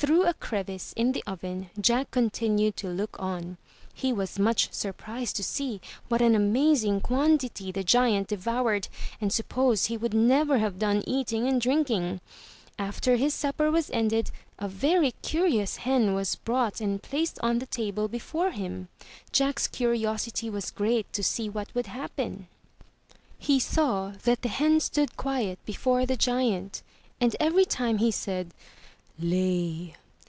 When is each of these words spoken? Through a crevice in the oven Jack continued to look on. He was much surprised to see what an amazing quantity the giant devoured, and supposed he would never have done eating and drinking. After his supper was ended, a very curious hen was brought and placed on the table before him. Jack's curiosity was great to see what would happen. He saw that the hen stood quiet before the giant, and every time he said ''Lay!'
Through 0.00 0.22
a 0.24 0.32
crevice 0.32 0.94
in 0.96 1.12
the 1.12 1.22
oven 1.26 1.68
Jack 1.78 2.10
continued 2.10 2.74
to 2.78 2.88
look 2.88 3.20
on. 3.20 3.58
He 3.92 4.14
was 4.14 4.38
much 4.38 4.72
surprised 4.72 5.36
to 5.36 5.44
see 5.44 5.82
what 6.08 6.22
an 6.22 6.34
amazing 6.34 7.02
quantity 7.02 7.70
the 7.70 7.84
giant 7.84 8.28
devoured, 8.28 8.88
and 9.20 9.30
supposed 9.30 9.86
he 9.88 9.98
would 9.98 10.14
never 10.14 10.56
have 10.56 10.78
done 10.78 11.04
eating 11.06 11.46
and 11.46 11.60
drinking. 11.60 12.22
After 12.78 13.16
his 13.16 13.34
supper 13.34 13.70
was 13.70 13.90
ended, 13.90 14.30
a 14.58 14.68
very 14.68 15.10
curious 15.22 15.76
hen 15.76 16.14
was 16.14 16.34
brought 16.34 16.80
and 16.80 17.02
placed 17.02 17.38
on 17.42 17.58
the 17.58 17.66
table 17.66 18.08
before 18.08 18.52
him. 18.52 18.88
Jack's 19.32 19.68
curiosity 19.68 20.48
was 20.48 20.70
great 20.70 21.12
to 21.12 21.22
see 21.22 21.50
what 21.50 21.74
would 21.74 21.88
happen. 21.88 22.48
He 23.38 23.60
saw 23.60 24.14
that 24.24 24.40
the 24.40 24.48
hen 24.48 24.80
stood 24.80 25.18
quiet 25.18 25.58
before 25.66 26.06
the 26.06 26.16
giant, 26.16 26.80
and 27.20 27.36
every 27.38 27.66
time 27.66 27.98
he 27.98 28.10
said 28.10 28.54
''Lay!' 29.22 29.94